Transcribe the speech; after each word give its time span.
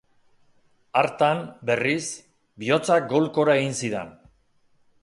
Hartan, 1.01 1.43
berriz, 1.71 2.07
bihotzak 2.65 3.07
golkora 3.13 3.61
egin 3.63 3.79
zidan. 3.85 4.15